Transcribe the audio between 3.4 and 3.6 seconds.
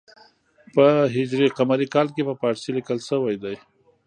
دی.